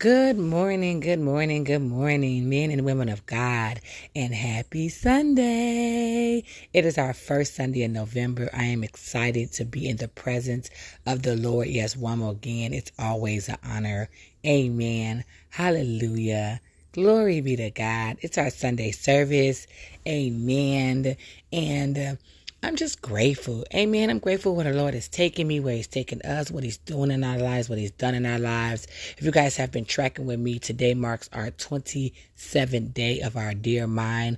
[0.00, 3.80] Good morning, good morning, good morning, men and women of God,
[4.16, 6.42] and happy Sunday.
[6.72, 8.48] It is our first Sunday in November.
[8.54, 10.70] I am excited to be in the presence
[11.04, 11.68] of the Lord.
[11.68, 12.72] Yes, one more again.
[12.72, 14.08] It's always an honor.
[14.46, 15.24] Amen.
[15.50, 16.62] Hallelujah.
[16.92, 18.16] Glory be to God.
[18.22, 19.66] It's our Sunday service.
[20.08, 21.14] Amen.
[21.52, 22.14] And uh,
[22.62, 23.64] I'm just grateful.
[23.74, 24.10] Amen.
[24.10, 27.10] I'm grateful where the Lord is taking me, where He's taking us, what He's doing
[27.10, 28.86] in our lives, what He's done in our lives.
[29.16, 33.54] If you guys have been tracking with me, today marks our 27th day of our
[33.54, 34.36] Dear Mind.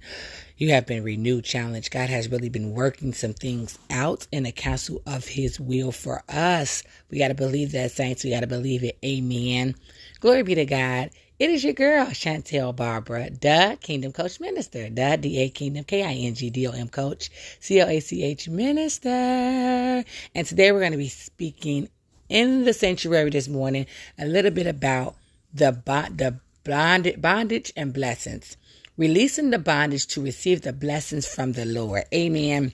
[0.57, 1.91] You have been renewed challenge.
[1.91, 6.23] God has really been working some things out in the counsel of His will for
[6.29, 6.85] us.
[7.11, 8.23] We got to believe that, saints.
[8.23, 8.99] We got to believe it.
[9.05, 9.75] Amen.
[10.21, 11.11] Glory be to God.
[11.43, 17.31] It is your girl, Chantel Barbara, the Kingdom Coach Minister, the D-A Kingdom, K-I-N-G-D-O-M Coach,
[17.59, 19.09] C-O-A-C-H Minister.
[19.09, 21.89] And today we're going to be speaking
[22.29, 23.87] in the sanctuary this morning
[24.21, 25.17] a little bit about
[25.53, 25.73] the,
[26.15, 28.57] the bondage, bondage and blessings.
[28.97, 32.05] Releasing the bondage to receive the blessings from the Lord.
[32.15, 32.73] Amen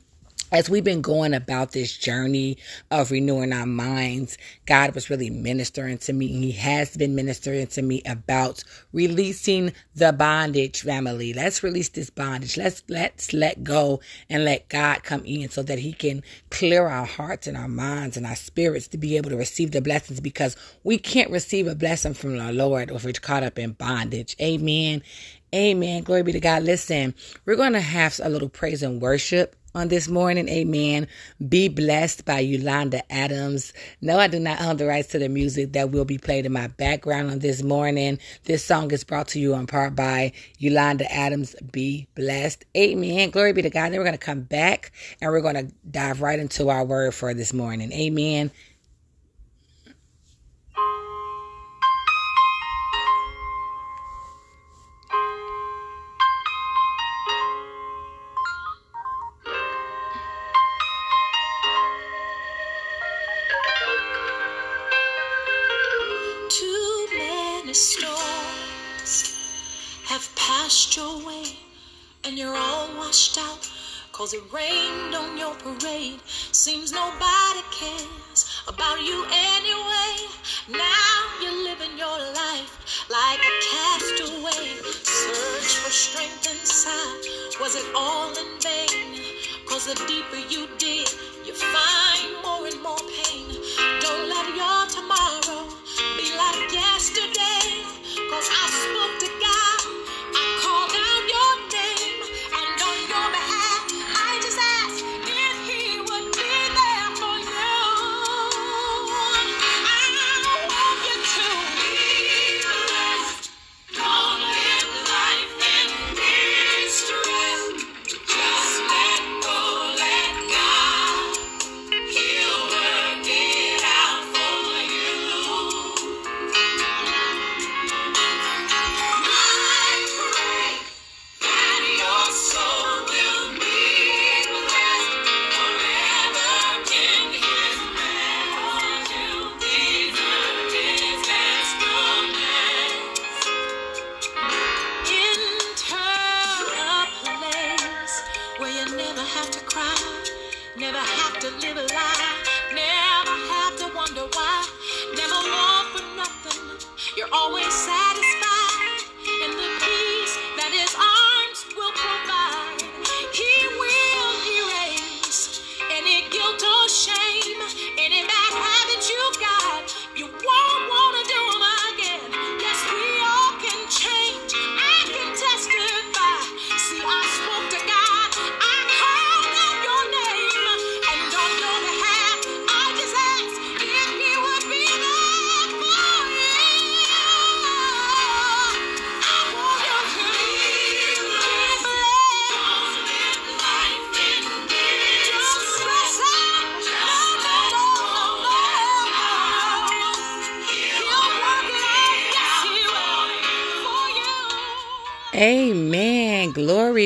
[0.51, 2.59] as we've been going about this journey
[2.91, 6.29] of renewing our minds, God was really ministering to me.
[6.29, 11.35] He has been ministering to me about releasing the bondage family.
[11.35, 12.57] Let's release this bondage.
[12.57, 17.07] Let's let's let go and let God come in so that he can clear our
[17.07, 20.57] hearts and our minds and our spirits to be able to receive the blessings because
[20.83, 24.35] we can't receive a blessing from the Lord if we're caught up in bondage.
[24.41, 25.03] Amen.
[25.55, 26.03] Amen.
[26.03, 26.63] Glory be to God.
[26.63, 27.15] Listen,
[27.47, 30.49] we're going to have a little praise and worship on this morning.
[30.49, 31.07] Amen.
[31.49, 33.73] Be blessed by Yolanda Adams.
[34.01, 36.53] No, I do not own the rights to the music that will be played in
[36.53, 38.19] my background on this morning.
[38.45, 41.55] This song is brought to you in part by Yolanda Adams.
[41.71, 42.65] Be blessed.
[42.77, 43.31] Amen.
[43.31, 43.93] Glory be to God.
[43.93, 47.15] Then we're going to come back and we're going to dive right into our word
[47.15, 47.93] for this morning.
[47.93, 48.51] Amen.
[74.19, 76.19] Cause it rained on your parade.
[76.27, 80.27] Seems nobody cares about you anyway.
[80.69, 84.75] Now you're living your life like a castaway.
[85.05, 87.61] Search for strength inside.
[87.61, 89.23] Was it all in vain?
[89.69, 90.67] Cause the deeper you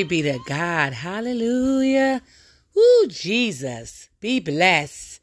[0.03, 0.93] Be to God.
[0.93, 2.21] Hallelujah.
[2.77, 4.09] Ooh, Jesus.
[4.19, 5.19] Be blessed.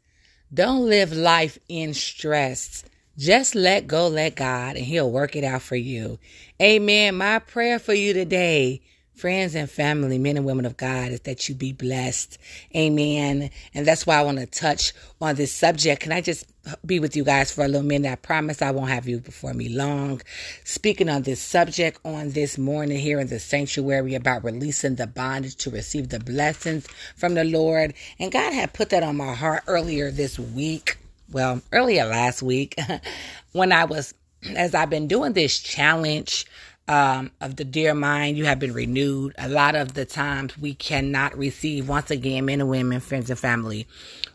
[0.53, 2.83] Don't live life in stress.
[3.17, 6.19] Just let go, let God, and He'll work it out for you.
[6.61, 7.15] Amen.
[7.15, 8.81] My prayer for you today
[9.13, 12.37] friends and family, men and women of God, is that you be blessed.
[12.75, 13.51] Amen.
[13.73, 16.01] And that's why I want to touch on this subject.
[16.01, 16.45] Can I just
[16.85, 18.11] be with you guys for a little minute?
[18.11, 20.21] I promise I won't have you before me long.
[20.63, 25.55] Speaking on this subject on this morning here in the sanctuary about releasing the bondage
[25.57, 27.93] to receive the blessings from the Lord.
[28.19, 30.97] And God had put that on my heart earlier this week.
[31.31, 32.75] Well, earlier last week
[33.51, 34.13] when I was,
[34.55, 36.45] as I've been doing this challenge
[36.91, 39.33] um, of the dear mind, you have been renewed.
[39.37, 43.39] A lot of the times we cannot receive, once again, men and women, friends and
[43.39, 43.87] family,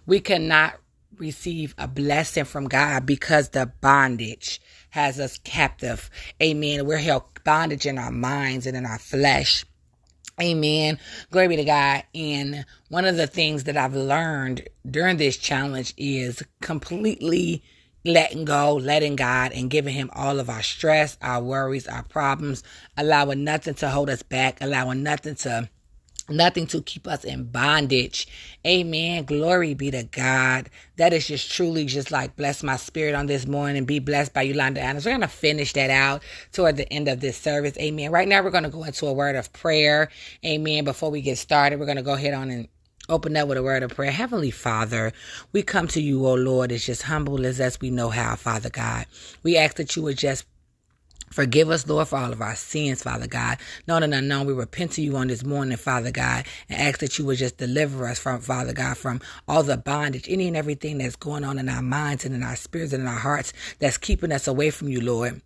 [0.07, 0.79] we cannot
[1.19, 6.09] receive a blessing from God because the bondage has us captive.
[6.43, 6.87] Amen.
[6.87, 9.67] We're held bondage in our minds and in our flesh.
[10.41, 10.99] Amen.
[11.31, 12.05] Glory be to God.
[12.15, 17.63] And one of the things that I've learned during this challenge is completely
[18.07, 22.63] letting go, letting God, and giving Him all of our stress, our worries, our problems,
[22.97, 25.69] allowing nothing to hold us back, allowing nothing to
[26.29, 28.27] nothing to keep us in bondage.
[28.67, 29.25] Amen.
[29.25, 30.71] Glory be to God.
[30.97, 34.43] That is just truly just like bless my spirit on this morning be blessed by
[34.43, 35.05] Yolanda Adams.
[35.05, 37.77] We're going to finish that out toward the end of this service.
[37.79, 38.11] Amen.
[38.11, 40.09] Right now, we're going to go into a word of prayer.
[40.45, 40.85] Amen.
[40.85, 42.69] Before we get started, we're going to go ahead on and
[43.09, 44.11] Open up with a word of prayer.
[44.11, 45.13] Heavenly Father,
[45.53, 48.71] we come to you, O Lord, as just humble as as we know how, Father
[48.71, 49.07] God.
[49.43, 50.45] We ask that you would just
[51.31, 53.59] Forgive us, Lord, for all of our sins, Father God.
[53.87, 57.19] Known and unknown, we repent to you on this morning, Father God, and ask that
[57.19, 60.99] you would just deliver us from, Father God, from all the bondage, any and everything
[60.99, 63.99] that's going on in our minds and in our spirits and in our hearts that's
[63.99, 65.43] keeping us away from you, Lord.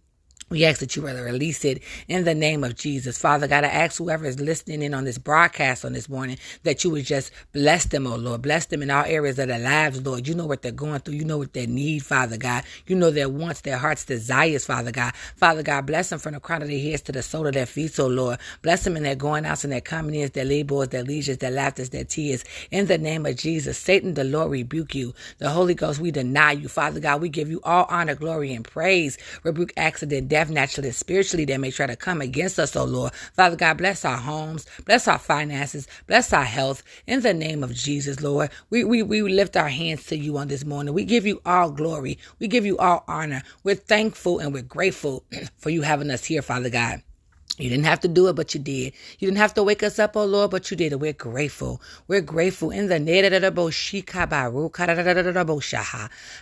[0.51, 3.19] We ask that you rather release it in the name of Jesus.
[3.19, 6.83] Father God, I ask whoever is listening in on this broadcast on this morning that
[6.83, 8.43] you would just bless them, oh Lord.
[8.43, 10.27] Bless them in all areas of their lives, Lord.
[10.29, 11.15] You know what they're going through.
[11.15, 12.65] You know what they need, Father God.
[12.87, 15.15] You know their wants, their heart's desires, Father God.
[15.37, 17.67] Father God, bless them from the crown of their heads to the sole of their
[17.67, 18.41] feet, oh Lord.
[18.63, 21.53] Bless them in their going outs and their coming ins, their labors, their leisures, their
[21.53, 22.45] laughters, their tears.
[22.73, 25.15] In the name of Jesus, Satan, the Lord rebuke you.
[25.39, 26.69] The Holy Ghost, we deny you.
[26.69, 29.17] Father God, we give you all honor, glory, and praise.
[29.45, 32.85] Rebuke accident, death, death, naturally and spiritually, that may try to come against us, oh
[32.85, 33.13] Lord.
[33.15, 36.83] Father God, bless our homes, bless our finances, bless our health.
[37.07, 40.49] In the name of Jesus, Lord, we, we, we lift our hands to you on
[40.49, 40.95] this morning.
[40.95, 42.19] We give you all glory.
[42.39, 43.43] We give you all honor.
[43.65, 45.25] We're thankful and we're grateful
[45.59, 47.03] for you having us here, Father God.
[47.61, 48.95] You didn't have to do it, but you did.
[49.21, 50.95] You didn't have to wake us up, oh Lord, but you did.
[50.97, 51.83] We're grateful.
[52.09, 52.99] We're grateful in the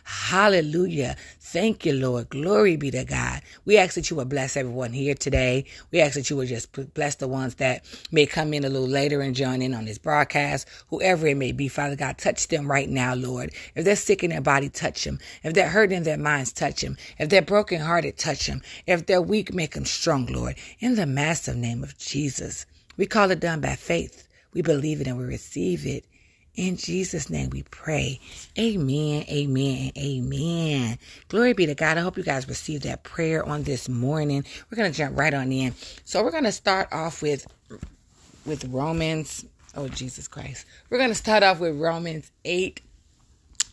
[0.05, 1.17] Hallelujah.
[1.41, 2.31] Thank you, Lord.
[2.31, 3.43] Glory be to God.
[3.67, 5.67] We ask that you would bless everyone here today.
[5.93, 8.89] We ask that you would just bless the ones that may come in a little
[8.89, 11.69] later and join in on this broadcast, whoever it may be.
[11.69, 13.53] Father God, touch them right now, Lord.
[13.75, 15.19] If they're sick in their body, touch them.
[15.45, 16.97] If they're hurt in their minds, touch them.
[17.19, 18.63] If they're brokenhearted, touch them.
[18.87, 20.57] If they're weak, make them strong, Lord.
[20.81, 22.67] In the massive name of Jesus,
[22.97, 24.29] we call it done by faith.
[24.53, 26.05] We believe it and we receive it.
[26.55, 28.19] In Jesus' name we pray.
[28.59, 30.99] Amen, amen, amen.
[31.29, 31.99] Glory be to God.
[31.99, 34.45] I hope you guys received that prayer on this morning.
[34.69, 35.75] We're going to jump right on in.
[36.05, 37.47] So we're going to start off with
[38.45, 39.45] with Romans.
[39.77, 40.67] Oh, Jesus Christ.
[40.91, 42.81] We're going to start off with Romans 8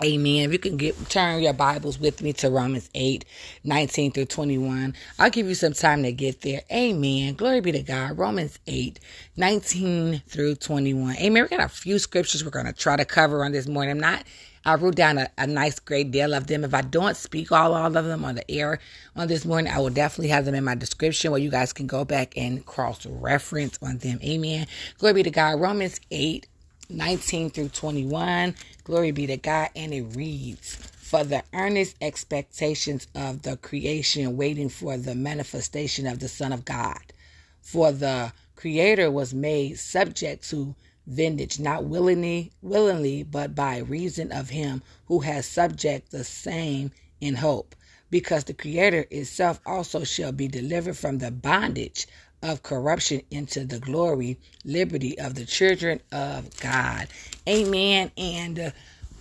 [0.03, 0.45] Amen.
[0.45, 3.23] If you can get turn your Bibles with me to Romans 8,
[3.63, 4.93] 19 through 21.
[5.17, 6.63] I'll give you some time to get there.
[6.71, 7.35] Amen.
[7.35, 8.17] Glory be to God.
[8.17, 8.99] Romans 8,
[9.37, 11.15] 19 through 21.
[11.17, 11.43] Amen.
[11.43, 13.91] We got a few scriptures we're going to try to cover on this morning.
[13.91, 14.23] I'm not
[14.65, 16.63] I wrote down a, a, nice great deal of them.
[16.63, 18.79] If I don't speak all, all of them on the air
[19.15, 21.85] on this morning, I will definitely have them in my description where you guys can
[21.85, 24.19] go back and cross reference on them.
[24.23, 24.65] Amen.
[24.97, 25.61] Glory be to God.
[25.61, 26.47] Romans 8,
[26.89, 28.55] 19 through 21.
[28.85, 29.69] Glory be to God.
[29.75, 36.19] And it reads, For the earnest expectations of the creation waiting for the manifestation of
[36.19, 37.01] the Son of God.
[37.61, 40.75] For the Creator was made subject to
[41.07, 47.35] vintage, not willingly, willingly, but by reason of him who has subject the same in
[47.35, 47.75] hope.
[48.11, 52.05] Because the Creator itself also shall be delivered from the bondage
[52.43, 57.07] of corruption into the glory, liberty of the children of God.
[57.47, 58.11] Amen.
[58.17, 58.71] And uh,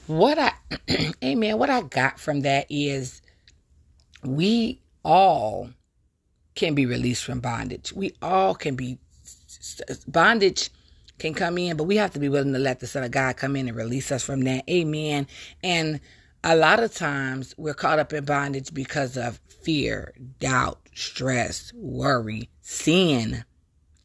[0.06, 0.52] what I,
[1.24, 3.22] amen, what I got from that is
[4.22, 5.70] we all
[6.54, 7.92] can be released from bondage.
[7.92, 8.98] We all can be,
[10.06, 10.70] bondage
[11.18, 13.36] can come in, but we have to be willing to let the Son of God
[13.36, 14.68] come in and release us from that.
[14.68, 15.26] Amen.
[15.62, 16.00] And
[16.42, 22.50] a lot of times we're caught up in bondage because of fear, doubt, stress, worry,
[22.60, 23.44] sin.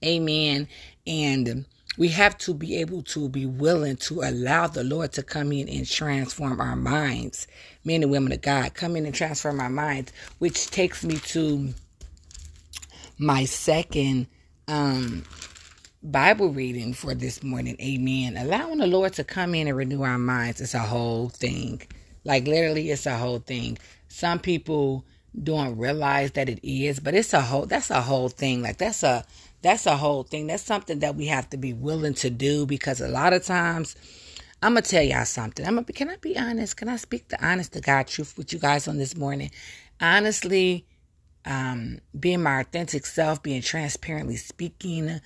[0.04, 0.68] Amen.
[1.06, 1.66] And
[2.00, 5.68] we have to be able to be willing to allow the Lord to come in
[5.68, 7.46] and transform our minds.
[7.84, 11.74] Men and women of God, come in and transform our minds, which takes me to
[13.18, 14.28] my second
[14.70, 15.26] um
[16.02, 17.76] Bible reading for this morning.
[17.82, 18.38] Amen.
[18.38, 21.82] Allowing the Lord to come in and renew our minds is a whole thing.
[22.24, 23.78] Like literally, it's a whole thing.
[24.08, 25.04] Some people
[25.44, 27.66] don't realize that it is, but it's a whole.
[27.66, 28.62] That's a whole thing.
[28.62, 29.26] Like that's a
[29.62, 30.48] that's a whole thing.
[30.48, 33.96] That's something that we have to be willing to do because a lot of times.
[34.62, 35.66] I'm gonna tell y'all something.
[35.66, 36.76] I'm gonna, can I be honest?
[36.76, 39.52] Can I speak the honest to God truth with you guys on this morning?
[40.02, 40.86] Honestly,
[41.46, 45.22] um, being my authentic self, being transparently speaking,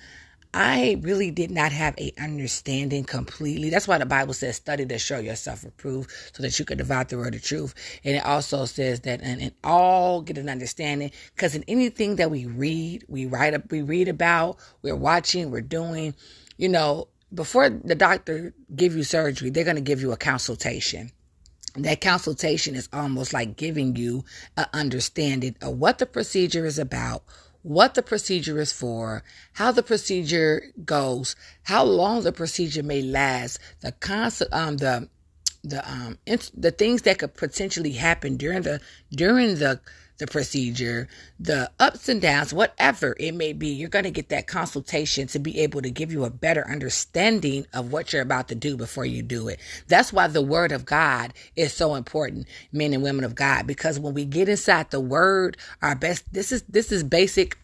[0.56, 3.70] I really did not have a understanding completely.
[3.70, 7.08] That's why the Bible says, study to show yourself approved so that you can divide
[7.08, 7.74] the word of truth.
[8.04, 12.30] And it also says that and, and all get an understanding because in anything that
[12.30, 16.14] we read, we write up, we read about, we're watching, we're doing,
[16.56, 21.10] you know, before the doctor give you surgery, they're going to give you a consultation
[21.76, 24.24] that consultation is almost like giving you
[24.56, 27.24] an understanding of what the procedure is about,
[27.64, 33.58] what the procedure is for, how the procedure goes, how long the procedure may last,
[33.80, 35.08] the concept, um, the
[35.64, 36.18] the um,
[36.54, 39.80] the things that could potentially happen during the during the
[40.18, 41.08] the procedure,
[41.40, 45.38] the ups and downs, whatever it may be, you're going to get that consultation to
[45.38, 49.04] be able to give you a better understanding of what you're about to do before
[49.04, 49.58] you do it.
[49.88, 53.98] That's why the word of God is so important, men and women of God, because
[53.98, 57.58] when we get inside the word, our best, this is, this is basic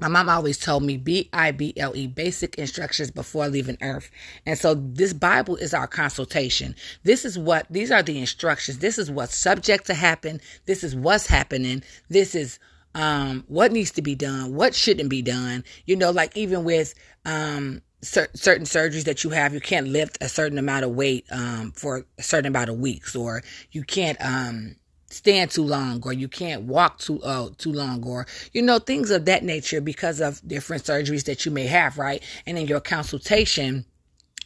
[0.00, 4.10] my mom always told me B I B L E, basic instructions before leaving earth.
[4.44, 6.74] And so this Bible is our consultation.
[7.04, 8.78] This is what, these are the instructions.
[8.78, 10.40] This is what's subject to happen.
[10.66, 11.84] This is what's happening.
[12.08, 12.58] This is,
[12.96, 15.64] um, what needs to be done, what shouldn't be done.
[15.86, 20.18] You know, like even with, um, cer- certain surgeries that you have, you can't lift
[20.20, 24.18] a certain amount of weight, um, for a certain amount of weeks, or you can't,
[24.20, 24.76] um,
[25.10, 29.10] stand too long or you can't walk too uh, too long or you know things
[29.10, 32.80] of that nature because of different surgeries that you may have right and in your
[32.80, 33.84] consultation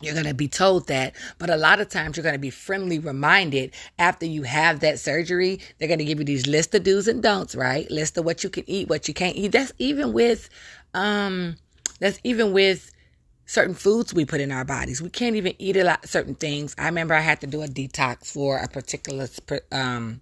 [0.01, 2.51] you're going to be told that, but a lot of times you're going to be
[2.51, 5.61] friendly reminded after you have that surgery.
[5.79, 7.91] They're going to give you these list of do's and don'ts, right?
[7.91, 9.53] List of what you can eat, what you can't eat.
[9.53, 10.49] That's even with,
[10.95, 11.57] um,
[11.99, 12.93] that's even with
[13.47, 15.03] certain foods we put in our bodies.
[15.03, 16.75] We can't even eat a lot certain things.
[16.79, 19.27] I remember I had to do a detox for a particular
[19.73, 20.21] um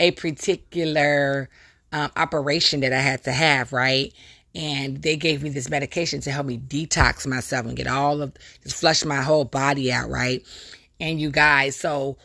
[0.00, 1.48] a particular
[1.92, 4.12] um, operation that I had to have, right?
[4.54, 8.32] And they gave me this medication to help me detox myself and get all of,
[8.62, 10.42] just flush my whole body out, right?
[11.00, 12.18] And you guys, so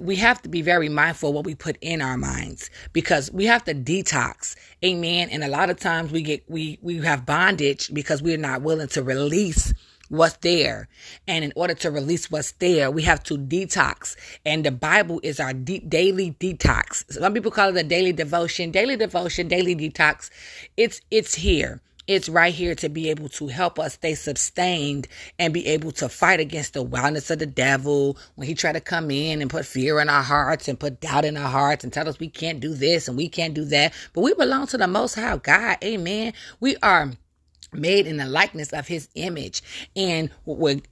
[0.00, 3.64] we have to be very mindful what we put in our minds because we have
[3.64, 4.54] to detox
[4.84, 8.60] amen and a lot of times we get we we have bondage because we're not
[8.60, 9.72] willing to release
[10.08, 10.88] what's there.
[11.26, 14.16] And in order to release what's there, we have to detox.
[14.44, 17.10] And the Bible is our deep daily detox.
[17.12, 20.30] Some people call it a daily devotion, daily devotion, daily detox.
[20.76, 21.80] It's it's here.
[22.08, 25.06] It's right here to be able to help us stay sustained
[25.38, 28.80] and be able to fight against the wildness of the devil when he try to
[28.80, 31.92] come in and put fear in our hearts and put doubt in our hearts and
[31.92, 33.92] tell us we can't do this and we can't do that.
[34.14, 35.76] But we belong to the most high God.
[35.84, 36.32] Amen.
[36.60, 37.12] We are
[37.72, 39.62] made in the likeness of his image.
[39.94, 40.30] And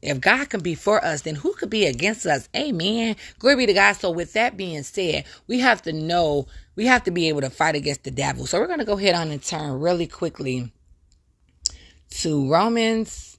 [0.03, 2.49] if God can be for us, then who could be against us?
[2.55, 3.17] Amen.
[3.39, 3.95] Glory be to God.
[3.95, 7.51] So with that being said, we have to know, we have to be able to
[7.51, 8.47] fight against the devil.
[8.47, 10.73] So we're going to go ahead on and turn really quickly
[12.11, 13.36] to Romans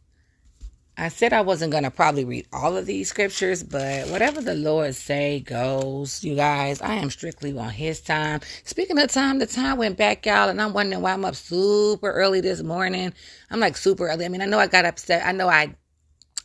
[1.00, 4.56] I said I wasn't going to probably read all of these scriptures, but whatever the
[4.56, 6.82] Lord say goes, you guys.
[6.82, 8.42] I am strictly on his time.
[8.64, 12.12] Speaking of time, the time went back out and I'm wondering why I'm up super
[12.12, 13.14] early this morning.
[13.52, 14.26] I'm like super early.
[14.26, 15.24] I mean, I know I got upset.
[15.24, 15.76] I know I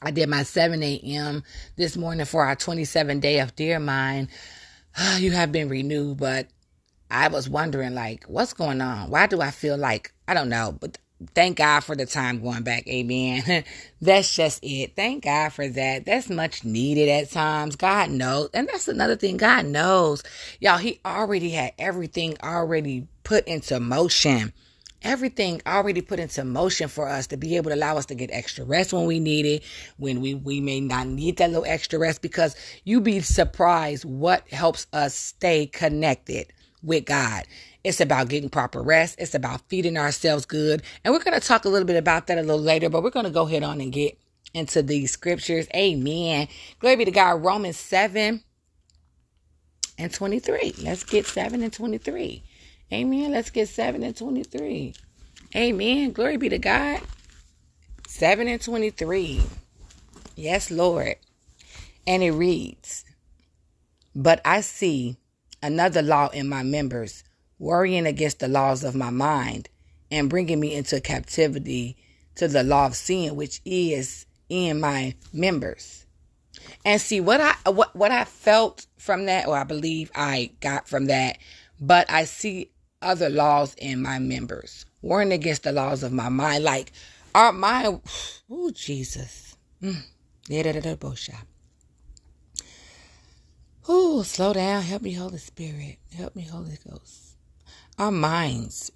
[0.02, 1.44] I did my 7 a.m.
[1.76, 4.28] this morning for our 27 day of Dear Mind.
[5.16, 6.48] you have been renewed, but
[7.10, 9.08] I was wondering like, what's going on?
[9.08, 10.98] Why do I feel like, I don't know, but
[11.34, 12.86] thank God for the time going back.
[12.88, 13.64] Amen.
[14.00, 14.96] that's just it.
[14.96, 16.06] Thank God for that.
[16.06, 17.76] That's much needed at times.
[17.76, 18.50] God knows.
[18.54, 19.36] And that's another thing.
[19.36, 20.22] God knows.
[20.60, 24.52] Y'all, He already had everything already put into motion.
[25.02, 28.30] Everything already put into motion for us to be able to allow us to get
[28.32, 29.64] extra rest when we need it,
[29.96, 34.48] when we, we may not need that little extra rest, because you'd be surprised what
[34.48, 36.52] helps us stay connected
[36.82, 37.44] with God.
[37.84, 39.16] It's about getting proper rest.
[39.18, 40.82] It's about feeding ourselves good.
[41.04, 43.10] And we're going to talk a little bit about that a little later, but we're
[43.10, 44.18] going to go ahead on and get
[44.54, 45.66] into these scriptures.
[45.74, 46.48] Amen.
[46.78, 47.42] Glory be to God.
[47.42, 48.42] Romans 7
[49.98, 50.74] and 23.
[50.82, 52.42] Let's get 7 and 23.
[52.92, 53.32] Amen.
[53.32, 54.94] Let's get 7 and 23.
[55.56, 56.12] Amen.
[56.12, 57.00] Glory be to God.
[58.06, 59.42] 7 and 23.
[60.36, 61.16] Yes, Lord.
[62.06, 63.04] And it reads,
[64.14, 65.16] But I see
[65.62, 67.24] another law in my members
[67.62, 69.68] worrying against the laws of my mind
[70.10, 71.96] and bringing me into captivity
[72.34, 76.04] to the law of sin, which is in my members.
[76.84, 80.88] And see what I what what I felt from that, or I believe I got
[80.88, 81.38] from that,
[81.80, 86.64] but I see other laws in my members, warring against the laws of my mind.
[86.64, 86.92] Like
[87.34, 88.00] our mind,
[88.50, 89.56] oh Jesus.
[89.80, 90.02] Mm.
[93.88, 94.82] Oh, slow down.
[94.82, 95.98] Help me, Holy Spirit.
[96.16, 97.21] Help me, Holy Ghost.
[98.02, 98.90] Our minds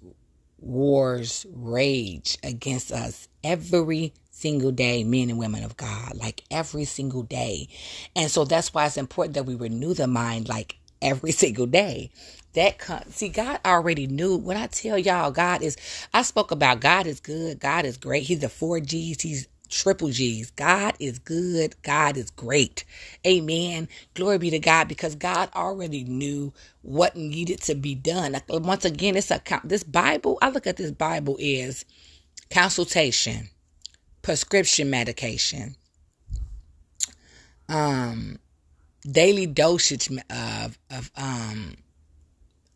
[0.59, 7.23] wars rage against us every single day, men and women of God, like every single
[7.23, 7.69] day.
[8.17, 12.11] And so that's why it's important that we renew the mind like every single day.
[12.51, 14.35] That see, God already knew.
[14.35, 15.77] When I tell y'all, God is,
[16.13, 18.23] I spoke about God is good, God is great.
[18.23, 19.21] He's the four G's.
[19.21, 20.51] He's triple G's.
[20.51, 21.75] God is good.
[21.83, 22.83] God is great.
[23.25, 23.87] Amen.
[24.13, 28.35] Glory be to God because God already knew what needed to be done.
[28.49, 30.37] Once again, it's a this Bible.
[30.41, 31.85] I look at this Bible is
[32.49, 33.49] consultation,
[34.21, 35.75] prescription medication,
[37.69, 38.39] um,
[39.09, 41.75] daily dosage of of um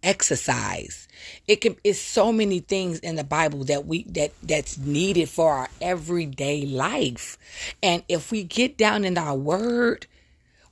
[0.04, 1.08] exercise.
[1.48, 5.52] It can it's so many things in the Bible that we that that's needed for
[5.54, 7.38] our everyday life.
[7.84, 10.08] And if we get down in our word,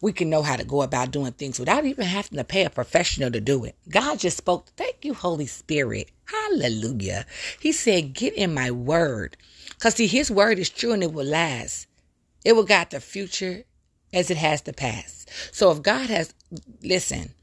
[0.02, 2.70] we can know how to go about doing things without even having to pay a
[2.70, 3.76] professional to do it.
[3.90, 4.68] God just spoke.
[4.78, 6.10] Thank you, Holy Spirit.
[6.26, 7.26] Hallelujah.
[7.60, 9.36] He said, get in my word.
[9.70, 11.88] Because see, his word is true and it will last.
[12.46, 13.64] It will guide the future
[14.14, 15.30] as it has the past.
[15.54, 16.34] So if God has,
[16.82, 17.34] listen,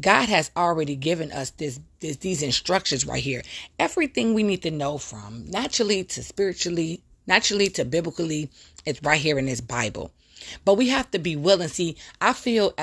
[0.00, 3.42] God has already given us this, this these instructions right here.
[3.78, 8.50] Everything we need to know from naturally to spiritually, naturally to biblically,
[8.84, 10.10] it's right here in this Bible.
[10.64, 11.68] But we have to be willing.
[11.68, 12.74] See, I feel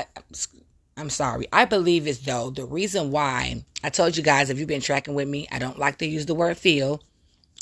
[0.97, 1.47] I'm sorry.
[1.51, 5.15] I believe as though the reason why I told you guys if you've been tracking
[5.15, 7.01] with me, I don't like to use the word feel.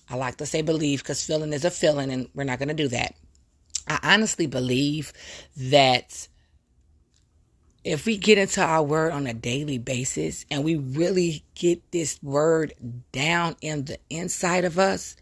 [0.09, 2.73] I like to say believe because feeling is a feeling and we're not going to
[2.73, 3.15] do that.
[3.87, 5.13] I honestly believe
[5.55, 6.27] that
[7.83, 12.21] if we get into our word on a daily basis and we really get this
[12.21, 12.73] word
[13.11, 15.15] down in the inside of us,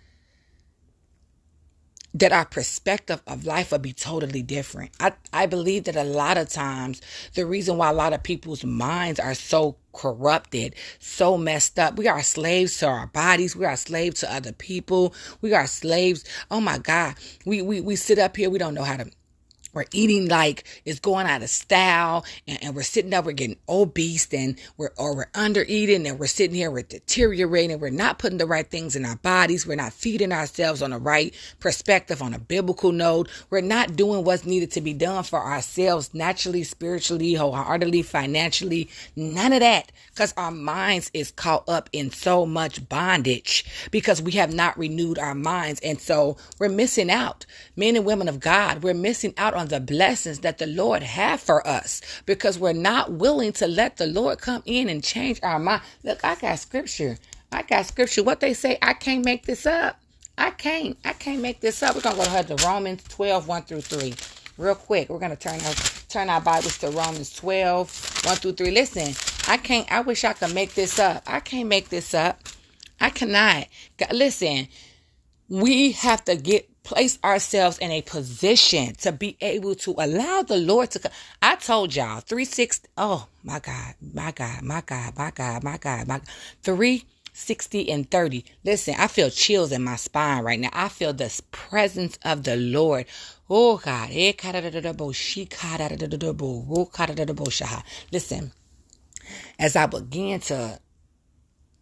[2.13, 4.91] that our perspective of life will be totally different.
[4.99, 7.01] I, I believe that a lot of times
[7.35, 11.97] the reason why a lot of people's minds are so corrupted, so messed up.
[11.97, 13.55] We are slaves to our bodies.
[13.55, 15.13] We are slaves to other people.
[15.41, 16.23] We are slaves.
[16.49, 17.15] Oh my God.
[17.45, 18.49] We, we, we sit up here.
[18.49, 19.11] We don't know how to
[19.77, 23.57] we're eating like it's going out of style and, and, we're sitting up, we're getting
[23.69, 27.79] obese and we're, or we're under eating and we're sitting here, we're deteriorating.
[27.79, 29.65] We're not putting the right things in our bodies.
[29.65, 33.29] We're not feeding ourselves on the right perspective, on a biblical note.
[33.49, 38.89] We're not doing what's needed to be done for ourselves naturally, spiritually, wholeheartedly, financially.
[39.15, 44.31] None of that because our minds is caught up in so much bondage because we
[44.31, 45.79] have not renewed our minds.
[45.81, 47.45] And so we're missing out.
[47.75, 51.65] Men and women of God, we're missing out the blessings that the Lord have for
[51.67, 55.83] us because we're not willing to let the Lord come in and change our mind.
[56.03, 57.17] Look, I got scripture.
[57.51, 58.23] I got scripture.
[58.23, 59.99] What they say, I can't make this up.
[60.37, 60.97] I can't.
[61.05, 61.95] I can't make this up.
[61.95, 64.13] We're gonna go ahead to Romans 12, 1 through 3.
[64.57, 65.09] Real quick.
[65.09, 65.73] We're gonna turn our
[66.09, 68.71] turn our Bibles to Romans 12, 1 through 3.
[68.71, 69.13] Listen,
[69.47, 71.23] I can't I wish I could make this up.
[71.27, 72.41] I can't make this up.
[72.99, 73.67] I cannot.
[74.11, 74.67] Listen,
[75.49, 80.55] we have to get place ourselves in a position to be able to allow the
[80.55, 81.11] Lord to come.
[81.41, 82.87] I told y'all 360.
[82.97, 86.21] Oh my God, my God, my God, my God, my God, my
[86.63, 88.45] 360 and 30.
[88.63, 90.69] Listen, I feel chills in my spine right now.
[90.71, 93.05] I feel the presence of the Lord.
[93.49, 94.09] Oh God.
[94.13, 95.11] Eh, oh,
[98.13, 98.51] Listen,
[99.59, 100.79] as I begin to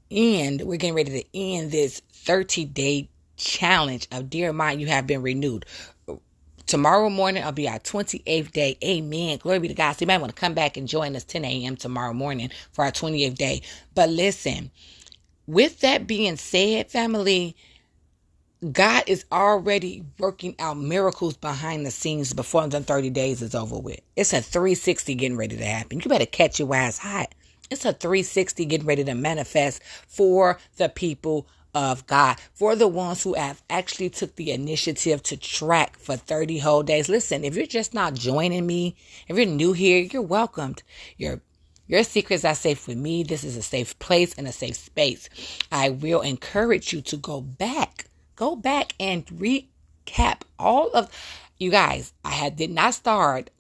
[0.10, 5.08] end, we're getting ready to end this 30 day challenge of Dear Mind, you have
[5.08, 5.66] been renewed.
[6.68, 8.78] Tomorrow morning, I'll be our 28th day.
[8.84, 9.38] Amen.
[9.38, 9.94] Glory be to God.
[9.94, 11.76] So you might want to come back and join us 10 a.m.
[11.76, 13.62] tomorrow morning for our 28th day.
[13.94, 14.72] But listen,
[15.48, 17.56] with that being said, family,
[18.72, 23.80] God is already working out miracles behind the scenes before the 30 days is over
[23.80, 24.02] with.
[24.16, 26.00] It's a 360 getting ready to happen.
[26.00, 27.34] You better catch your ass hot.
[27.72, 32.38] It's a 360 getting ready to manifest for the people of God.
[32.54, 37.10] For the ones who have actually took the initiative to track for 30 whole days.
[37.10, 38.96] Listen, if you're just not joining me,
[39.28, 40.82] if you're new here, you're welcomed.
[41.18, 41.42] Your
[41.88, 43.22] your secrets are safe with me.
[43.22, 45.30] This is a safe place and a safe space.
[45.72, 48.06] I will encourage you to go back.
[48.36, 51.12] Go back and recap all of
[51.60, 52.12] you guys.
[52.24, 53.52] I had did not start.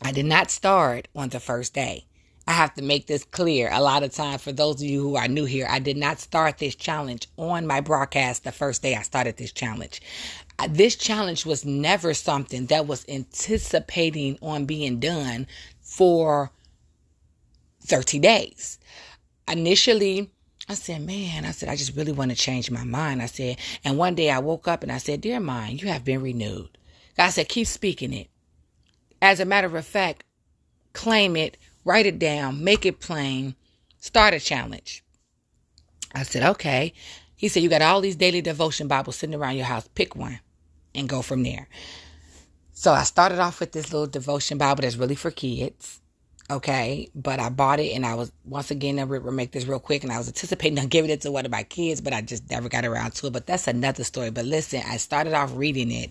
[0.00, 2.06] I did not start on the first day.
[2.50, 5.14] I have to make this clear a lot of times for those of you who
[5.14, 5.68] are new here.
[5.70, 9.52] I did not start this challenge on my broadcast the first day I started this
[9.52, 10.02] challenge.
[10.58, 15.46] Uh, this challenge was never something that was anticipating on being done
[15.80, 16.50] for
[17.84, 18.80] 30 days.
[19.46, 20.28] Initially,
[20.68, 23.22] I said, man, I said, I just really want to change my mind.
[23.22, 26.04] I said, and one day I woke up and I said, dear mind, you have
[26.04, 26.76] been renewed.
[27.16, 28.26] God said, keep speaking it.
[29.22, 30.24] As a matter of fact,
[30.94, 33.54] claim it, write it down, make it plain,
[33.98, 35.04] start a challenge.
[36.14, 36.92] I said, okay.
[37.36, 39.88] He said, you got all these daily devotion Bibles sitting around your house.
[39.94, 40.40] Pick one
[40.94, 41.68] and go from there.
[42.72, 46.00] So I started off with this little devotion Bible that's really for kids.
[46.50, 47.08] Okay.
[47.14, 50.02] But I bought it and I was, once again, I will make this real quick
[50.02, 52.50] and I was anticipating on giving it to one of my kids, but I just
[52.50, 53.32] never got around to it.
[53.32, 54.30] But that's another story.
[54.30, 56.10] But listen, I started off reading it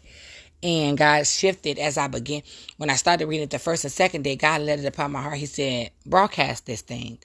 [0.61, 2.41] and God shifted as I began.
[2.77, 5.21] When I started reading it the first and second day, God let it upon my
[5.21, 5.37] heart.
[5.37, 7.19] He said, broadcast this thing.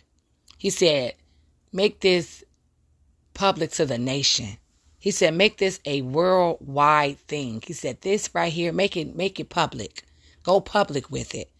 [0.59, 1.15] He said,
[1.73, 2.45] make this
[3.35, 4.59] public to the nation.
[4.99, 7.63] He said, make this a worldwide thing.
[7.67, 10.05] He said, this right here, make it, make it public.
[10.43, 11.51] Go public with it.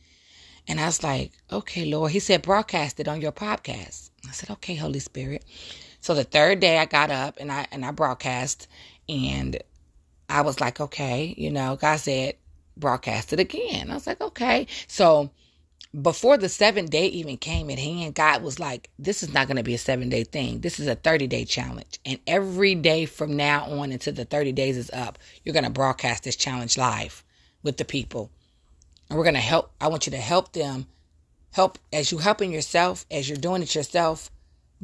[0.67, 2.13] And I was like, okay, Lord.
[2.13, 4.11] He said, broadcast it on your podcast.
[4.27, 5.45] I said, okay, Holy Spirit.
[6.01, 8.69] So the third day I got up and I, and I broadcast
[9.09, 9.59] and
[10.35, 12.35] I was like, okay, you know, God said,
[12.77, 13.89] broadcast it again.
[13.89, 14.67] I was like, okay.
[14.89, 15.31] So
[16.03, 19.59] before the seven day even came in hand, God was like, this is not going
[19.59, 20.59] to be a seven day thing.
[20.59, 22.01] This is a 30 day challenge.
[22.05, 25.71] And every day from now on until the 30 days is up, you're going to
[25.71, 27.23] broadcast this challenge live
[27.63, 28.33] with the people.
[29.09, 29.71] And we're going to help.
[29.81, 30.89] I want you to help them
[31.53, 34.33] help as you helping yourself, as you're doing it yourself.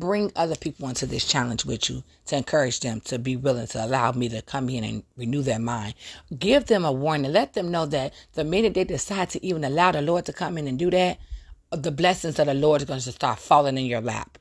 [0.00, 3.84] Bring other people into this challenge with you to encourage them to be willing to
[3.84, 5.94] allow me to come in and renew their mind.
[6.38, 7.30] Give them a warning.
[7.32, 10.56] Let them know that the minute they decide to even allow the Lord to come
[10.56, 11.18] in and do that,
[11.70, 14.38] the blessings of the Lord are going to start falling in your lap,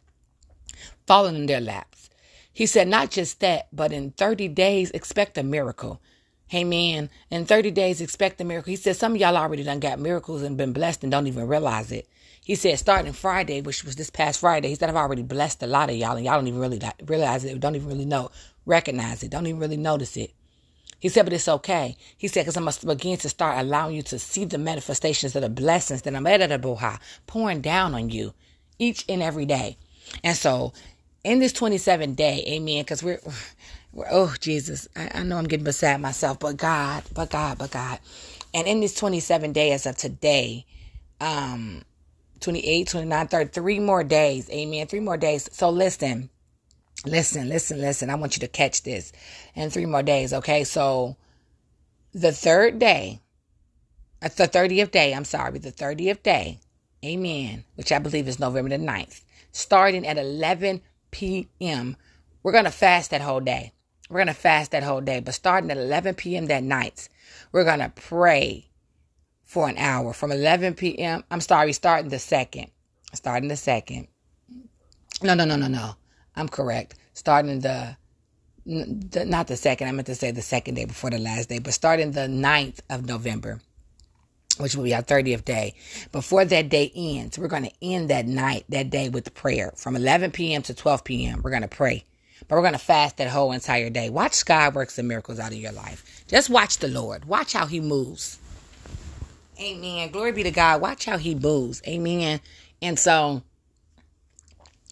[1.06, 2.10] falling in their laps.
[2.54, 6.02] He said, not just that, but in 30 days, expect a miracle.
[6.54, 7.10] Amen.
[7.30, 8.72] In 30 days, expect a miracle.
[8.72, 11.48] He said, some of y'all already done got miracles and been blessed and don't even
[11.48, 12.08] realize it.
[12.50, 15.68] He said, starting Friday, which was this past Friday, he said, I've already blessed a
[15.68, 18.32] lot of y'all, and y'all don't even really realize it, don't even really know,
[18.66, 20.34] recognize it, don't even really notice it.
[21.00, 21.96] He said, but it's okay.
[22.18, 25.44] He said, because I must begin to start allowing you to see the manifestations of
[25.44, 28.34] the blessings that I'm at pouring down on you
[28.80, 29.78] each and every day.
[30.24, 30.74] And so
[31.24, 33.22] in this 27 day, amen, because we're,
[33.94, 37.70] we're, oh, Jesus, I, I know I'm getting beside myself, but God, but God, but
[37.70, 38.00] God.
[38.56, 40.66] And in this 27 days of today,
[41.22, 41.84] um,
[42.40, 44.50] 28, 29, 30, three more days.
[44.50, 44.88] Amen.
[44.88, 45.50] Three more days.
[45.52, 46.30] So listen,
[47.06, 48.10] listen, listen, listen.
[48.10, 49.12] I want you to catch this
[49.56, 50.34] in three more days.
[50.34, 50.64] Okay.
[50.64, 51.18] So
[52.14, 53.20] the third day,
[54.22, 56.60] uh, the 30th day, I'm sorry, the 30th day.
[57.06, 57.64] Amen.
[57.76, 59.22] Which I believe is November the 9th,
[59.52, 61.96] starting at 11 p.m.
[62.44, 63.74] We're going to fast that whole day.
[64.10, 66.48] We're going to fast that whole day, but starting at 11 p.m.
[66.48, 67.10] that night,
[67.52, 68.69] we're going to pray
[69.50, 71.24] for an hour from 11 p.m.
[71.32, 72.68] I'm sorry, starting the second.
[73.14, 74.08] Starting the second.
[75.24, 75.96] No, no, no, no, no.
[76.36, 76.94] I'm correct.
[77.16, 77.98] Starting the,
[78.68, 79.88] the not the second.
[79.88, 82.82] I meant to say the second day before the last day, but starting the 9th
[82.92, 83.60] of November,
[84.60, 85.74] which will be our 30th day.
[86.12, 89.96] Before that day ends, we're going to end that night, that day with prayer from
[89.96, 90.62] 11 p.m.
[90.62, 91.42] to 12 p.m.
[91.42, 92.04] We're going to pray.
[92.48, 94.12] But we're going to fast that whole entire day.
[94.12, 96.24] Watch God works some miracles out of your life.
[96.28, 97.26] Just watch the Lord.
[97.26, 98.38] Watch how he moves.
[99.60, 100.10] Amen.
[100.12, 100.82] Glory be to God.
[100.82, 101.82] Watch how he moves.
[101.88, 102.40] Amen.
[102.82, 103.44] And so,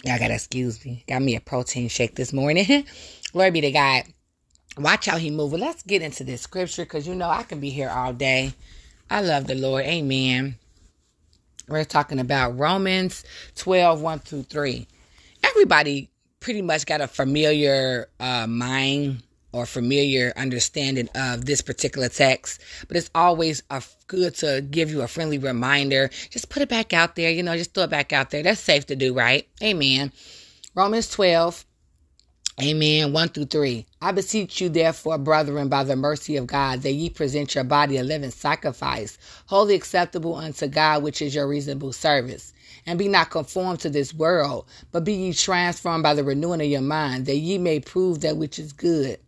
[0.04, 1.04] y'all gotta excuse me.
[1.08, 2.86] Got me a protein shake this morning.
[3.32, 4.04] Glory be to God.
[4.78, 5.54] Watch how he moves.
[5.54, 8.54] Well, let's get into this scripture because you know I can be here all day.
[9.10, 9.86] I love the Lord.
[9.86, 10.58] Amen.
[11.70, 13.24] We're talking about Romans
[13.56, 14.88] 12, 1 through 3.
[15.44, 22.62] Everybody pretty much got a familiar uh, mind or familiar understanding of this particular text,
[22.88, 26.10] but it's always a, good to give you a friendly reminder.
[26.30, 28.44] Just put it back out there, you know, just throw it back out there.
[28.44, 29.48] That's safe to do, right?
[29.62, 30.12] Amen.
[30.76, 31.66] Romans 12,
[32.60, 33.14] Amen.
[33.14, 33.86] 1 through 3.
[34.02, 37.98] I beseech you, therefore, brethren, by the mercy of God, that ye present your body
[37.98, 42.54] a living sacrifice, wholly acceptable unto God, which is your reasonable service.
[42.88, 46.68] And be not conformed to this world, but be ye transformed by the renewing of
[46.68, 49.20] your mind, that ye may prove that which is good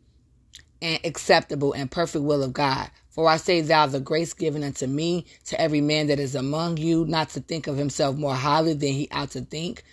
[0.81, 2.89] and acceptable and perfect will of God.
[3.09, 6.77] For I say, Thou the grace given unto me, to every man that is among
[6.77, 9.83] you, not to think of himself more highly than he ought to think,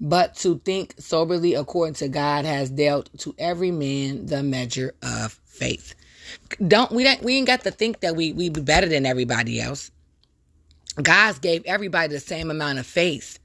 [0.00, 5.38] but to think soberly according to God has dealt to every man the measure of
[5.44, 5.94] faith.
[6.66, 9.60] Don't we don't we ain't got to think that we we be better than everybody
[9.60, 9.90] else.
[11.02, 13.38] God's gave everybody the same amount of faith.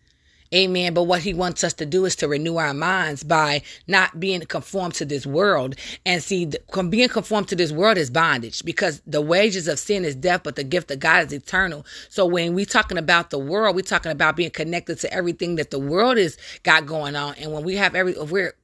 [0.53, 0.93] Amen.
[0.93, 4.41] But what he wants us to do is to renew our minds by not being
[4.41, 5.75] conformed to this world.
[6.05, 6.49] And see,
[6.89, 10.55] being conformed to this world is bondage because the wages of sin is death, but
[10.55, 11.85] the gift of God is eternal.
[12.09, 15.71] So when we talking about the world, we're talking about being connected to everything that
[15.71, 17.35] the world has got going on.
[17.35, 18.55] And when we have every, if we're,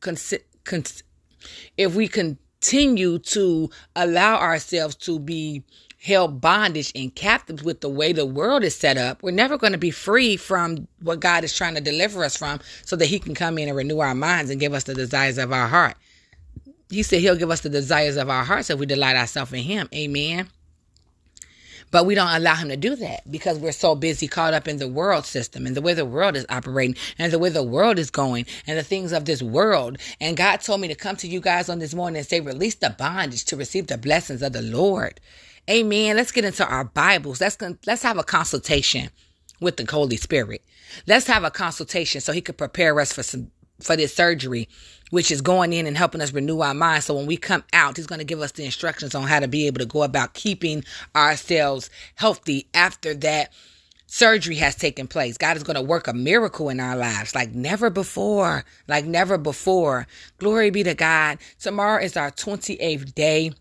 [1.78, 5.64] if we continue to allow ourselves to be
[6.04, 9.72] held bondage and captive with the way the world is set up, we're never going
[9.72, 13.20] to be free from what God is trying to deliver us from so that He
[13.20, 15.96] can come in and renew our minds and give us the desires of our heart.
[16.90, 19.64] He said He'll give us the desires of our hearts if we delight ourselves in
[19.64, 19.88] Him.
[19.96, 20.50] Amen.
[21.90, 24.78] But we don't allow him to do that because we're so busy caught up in
[24.78, 28.00] the world system and the way the world is operating and the way the world
[28.00, 30.00] is going and the things of this world.
[30.20, 32.74] And God told me to come to you guys on this morning and say, release
[32.74, 35.20] the bondage to receive the blessings of the Lord.
[35.70, 36.18] Amen.
[36.18, 37.40] Let's get into our Bibles.
[37.40, 39.10] Let's let's have a consultation
[39.62, 40.62] with the Holy Spirit.
[41.08, 43.50] Let's have a consultation so he could prepare us for some
[43.80, 44.68] for this surgery,
[45.10, 47.06] which is going in and helping us renew our minds.
[47.06, 49.48] So when we come out, he's going to give us the instructions on how to
[49.48, 50.84] be able to go about keeping
[51.16, 53.54] ourselves healthy after that
[54.06, 55.38] surgery has taken place.
[55.38, 59.38] God is going to work a miracle in our lives like never before, like never
[59.38, 60.08] before.
[60.40, 61.38] Glory be to God.
[61.60, 63.54] Tomorrow is our 28th day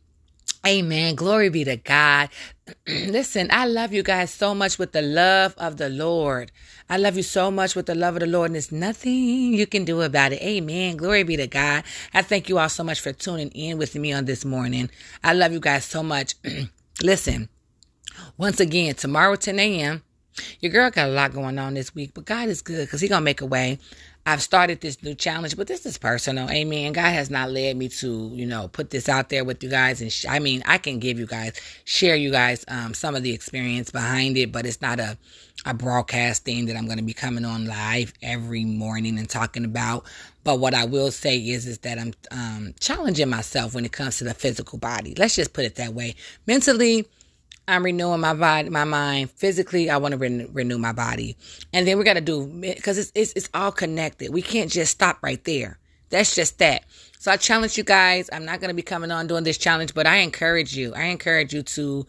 [0.65, 1.17] Amen.
[1.17, 2.29] Glory be to God.
[2.87, 6.53] Listen, I love you guys so much with the love of the Lord.
[6.89, 9.67] I love you so much with the love of the Lord, and there's nothing you
[9.67, 10.41] can do about it.
[10.41, 10.97] Amen.
[10.97, 11.83] Glory be to God.
[12.15, 14.89] I thank you all so much for tuning in with me on this morning.
[15.25, 16.37] I love you guys so much.
[17.03, 17.49] Listen,
[18.37, 20.03] once again, tomorrow 10 a.m.,
[20.61, 23.11] your girl got a lot going on this week, but God is good because He's
[23.11, 23.81] going to make a way.
[24.25, 26.49] I've started this new challenge, but this is personal.
[26.49, 26.93] Amen.
[26.93, 30.01] God has not led me to, you know, put this out there with you guys.
[30.01, 31.55] And sh- I mean, I can give you guys,
[31.85, 35.19] share you guys um, some of the experience behind it, but it's not a,
[35.67, 39.65] a broadcast thing that I'm going to be coming on live every morning and talking
[39.65, 40.07] about.
[40.45, 44.19] But what I will say is, is that I'm um, challenging myself when it comes
[44.19, 45.15] to the physical body.
[45.19, 46.15] Let's just put it that way.
[46.47, 47.09] Mentally,
[47.69, 49.31] I'm renewing my body, my mind.
[49.31, 51.37] Physically, I want to re- renew my body,
[51.73, 54.33] and then we got to do because it's, it's it's all connected.
[54.33, 55.79] We can't just stop right there.
[56.11, 56.85] That's just that.
[57.19, 58.29] So I challenge you guys.
[58.33, 60.93] I'm not going to be coming on doing this challenge, but I encourage you.
[60.95, 62.07] I encourage you to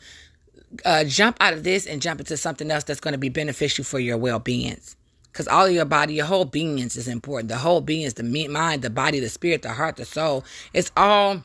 [0.86, 3.86] uh, jump out of this and jump into something else that's going to be beneficial
[3.86, 4.96] for your well beings.
[5.32, 7.50] Because all of your body, your whole beings is important.
[7.50, 10.44] The whole beings, the mind, the body, the spirit, the heart, the soul.
[10.74, 11.44] It's all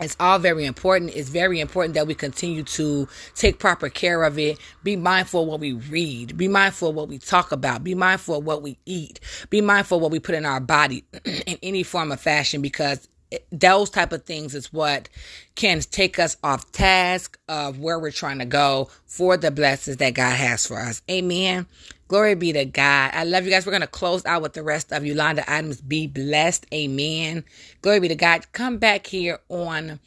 [0.00, 1.14] it's all very important.
[1.14, 4.58] It's very important that we continue to take proper care of it.
[4.82, 6.36] Be mindful of what we read.
[6.36, 7.84] Be mindful of what we talk about.
[7.84, 9.20] Be mindful of what we eat.
[9.50, 13.08] Be mindful of what we put in our body in any form of fashion because
[13.50, 15.08] those type of things is what
[15.54, 20.14] can take us off task of where we're trying to go for the blessings that
[20.14, 21.02] God has for us.
[21.10, 21.66] Amen.
[22.08, 23.10] Glory be to God.
[23.14, 23.66] I love you guys.
[23.66, 25.80] We're going to close out with the rest of Yolanda Adams.
[25.80, 26.66] Be blessed.
[26.72, 27.44] Amen.
[27.82, 28.46] Glory be to God.
[28.52, 30.00] Come back here on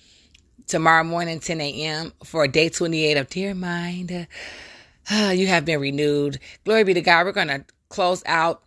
[0.67, 2.13] tomorrow morning, 10 a.m.
[2.23, 4.11] for day 28 of Dear Mind.
[5.11, 6.39] you have been renewed.
[6.65, 7.25] Glory be to God.
[7.25, 8.63] We're going to close out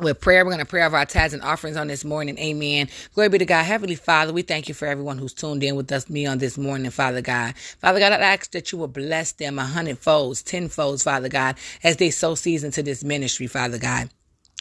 [0.00, 0.44] with prayer.
[0.44, 2.38] We're going to pray over our tithes and offerings on this morning.
[2.38, 2.88] Amen.
[3.14, 3.64] Glory be to God.
[3.64, 6.58] Heavenly Father, we thank you for everyone who's tuned in with us, me on this
[6.58, 7.56] morning, Father God.
[7.80, 11.28] Father God, I ask that you will bless them a hundred folds, ten folds, Father
[11.28, 14.10] God, as they sow seeds into this ministry, Father God.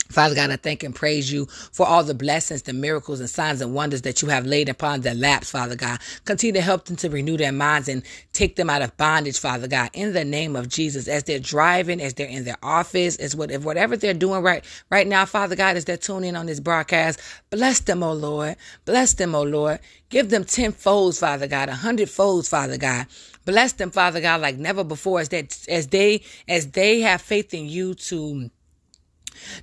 [0.09, 3.61] Father God, I thank and praise you for all the blessings, the miracles, and signs
[3.61, 5.99] and wonders that you have laid upon their laps, Father God.
[6.25, 9.67] Continue to help them to renew their minds and take them out of bondage, Father
[9.67, 11.07] God, in the name of Jesus.
[11.07, 15.07] As they're driving, as they're in their office, as what, whatever they're doing right right
[15.07, 18.55] now, Father God, as they're tuning in on this broadcast, bless them, O Lord.
[18.85, 19.79] Bless them, O Lord.
[20.09, 23.07] Give them ten folds, Father God, a hundred folds, Father God.
[23.45, 27.53] Bless them, Father God, like never before, as that as they as they have faith
[27.53, 28.49] in you to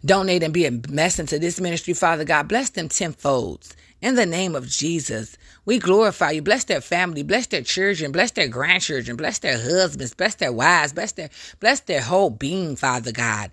[0.04, 2.48] donate and be a blessing to this ministry, Father God.
[2.48, 3.74] Bless them tenfold.
[4.00, 6.42] In the name of Jesus, we glorify you.
[6.42, 10.92] Bless their family, bless their children, bless their grandchildren, bless their husbands, bless their wives,
[10.92, 11.30] bless their
[11.60, 13.52] bless their whole being, Father God.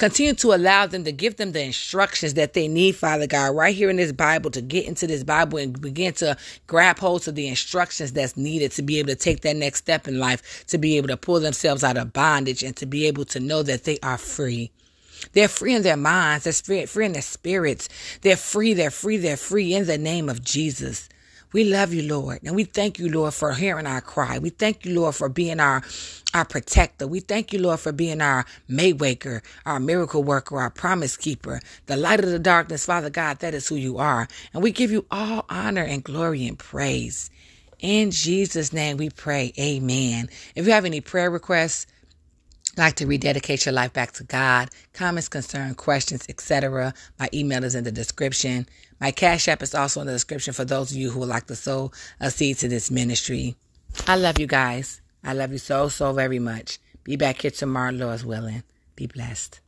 [0.00, 3.74] Continue to allow them to give them the instructions that they need, Father God, right
[3.74, 7.34] here in this Bible to get into this Bible and begin to grab hold of
[7.34, 10.78] the instructions that's needed to be able to take that next step in life, to
[10.78, 13.84] be able to pull themselves out of bondage and to be able to know that
[13.84, 14.70] they are free.
[15.32, 16.44] They're free in their minds.
[16.44, 17.88] They're free, in their spirits.
[18.22, 18.74] They're free.
[18.74, 19.16] They're free.
[19.16, 21.08] They're free in the name of Jesus.
[21.52, 22.40] We love you, Lord.
[22.44, 24.38] And we thank you, Lord, for hearing our cry.
[24.38, 25.82] We thank you, Lord, for being our,
[26.32, 27.08] our protector.
[27.08, 31.96] We thank you, Lord, for being our waymaker, our miracle worker, our promise keeper, the
[31.96, 32.86] light of the darkness.
[32.86, 34.28] Father God, that is who you are.
[34.54, 37.30] And we give you all honor and glory and praise.
[37.80, 39.52] In Jesus' name we pray.
[39.58, 40.28] Amen.
[40.54, 41.86] If you have any prayer requests,
[42.76, 47.74] like to rededicate your life back to God, comments, concern, questions, etc., my email is
[47.74, 48.66] in the description.
[49.00, 51.46] My Cash App is also in the description for those of you who would like
[51.46, 53.56] to sow a seed to this ministry.
[54.06, 55.00] I love you guys.
[55.24, 56.78] I love you so, so very much.
[57.04, 58.62] Be back here tomorrow, Lord's willing.
[58.96, 59.60] Be blessed.